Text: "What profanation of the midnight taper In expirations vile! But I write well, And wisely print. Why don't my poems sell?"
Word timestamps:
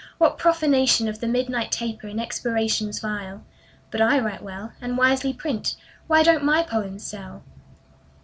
"What 0.17 0.39
profanation 0.39 1.07
of 1.07 1.19
the 1.19 1.27
midnight 1.27 1.71
taper 1.71 2.07
In 2.07 2.17
expirations 2.19 2.97
vile! 2.97 3.45
But 3.91 4.01
I 4.01 4.17
write 4.19 4.41
well, 4.41 4.73
And 4.81 4.97
wisely 4.97 5.31
print. 5.31 5.75
Why 6.07 6.23
don't 6.23 6.43
my 6.43 6.63
poems 6.63 7.03
sell?" 7.05 7.43